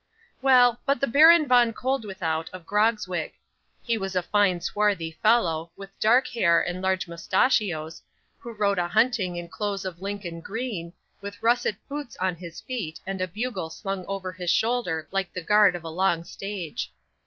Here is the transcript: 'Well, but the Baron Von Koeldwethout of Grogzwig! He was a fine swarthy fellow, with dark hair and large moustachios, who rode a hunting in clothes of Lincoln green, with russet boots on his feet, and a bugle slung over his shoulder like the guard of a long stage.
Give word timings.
'Well, 0.41 0.79
but 0.87 0.99
the 0.99 1.05
Baron 1.05 1.47
Von 1.47 1.73
Koeldwethout 1.73 2.49
of 2.49 2.65
Grogzwig! 2.65 3.33
He 3.83 3.99
was 3.99 4.15
a 4.15 4.23
fine 4.23 4.59
swarthy 4.59 5.11
fellow, 5.21 5.71
with 5.77 5.91
dark 5.99 6.27
hair 6.29 6.59
and 6.59 6.81
large 6.81 7.07
moustachios, 7.07 8.01
who 8.39 8.51
rode 8.51 8.79
a 8.79 8.87
hunting 8.87 9.35
in 9.35 9.47
clothes 9.47 9.85
of 9.85 10.01
Lincoln 10.01 10.39
green, 10.41 10.91
with 11.21 11.43
russet 11.43 11.75
boots 11.87 12.17
on 12.17 12.33
his 12.33 12.61
feet, 12.61 12.99
and 13.05 13.21
a 13.21 13.27
bugle 13.27 13.69
slung 13.69 14.03
over 14.07 14.31
his 14.31 14.49
shoulder 14.49 15.07
like 15.11 15.31
the 15.31 15.43
guard 15.43 15.75
of 15.75 15.83
a 15.83 15.89
long 15.89 16.23
stage. 16.23 16.91